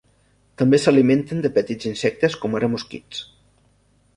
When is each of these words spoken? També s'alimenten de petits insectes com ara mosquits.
També 0.61 0.77
s'alimenten 0.85 1.43
de 1.45 1.51
petits 1.57 1.89
insectes 1.91 2.39
com 2.45 2.59
ara 2.61 2.71
mosquits. 2.77 3.21